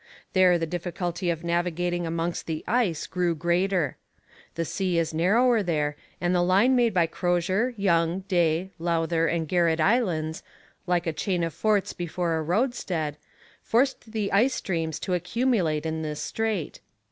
There 0.33 0.57
the 0.57 0.65
difficulty 0.65 1.29
of 1.29 1.43
navigating 1.43 2.07
amongst 2.07 2.47
the 2.47 2.63
ice 2.67 3.05
grew 3.05 3.35
greater. 3.35 3.97
The 4.55 4.65
sea 4.65 4.97
is 4.97 5.13
narrower 5.13 5.61
there, 5.61 5.95
and 6.19 6.33
the 6.33 6.41
line 6.41 6.75
made 6.75 6.91
by 6.91 7.05
Crozier, 7.05 7.75
Young, 7.77 8.21
Day, 8.21 8.71
Lowther, 8.79 9.27
and 9.27 9.47
Garret 9.47 9.79
Islands, 9.79 10.41
like 10.87 11.05
a 11.05 11.13
chain 11.13 11.43
of 11.43 11.53
forts 11.53 11.93
before 11.93 12.35
a 12.37 12.41
roadstead, 12.41 13.15
forced 13.61 14.11
the 14.11 14.31
ice 14.31 14.55
streams 14.55 14.97
to 15.01 15.13
accumulate 15.13 15.85
in 15.85 16.01
this 16.01 16.19
strait. 16.19 16.79